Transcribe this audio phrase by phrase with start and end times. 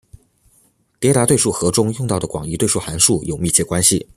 [0.99, 4.07] 迭代对数和中用到的广义对数函数有密切关系。